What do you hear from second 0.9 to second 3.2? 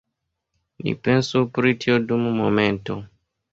pensu pri tio dum momento.